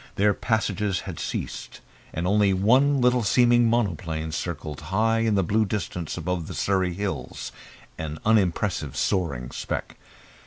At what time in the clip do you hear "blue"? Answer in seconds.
5.43-5.63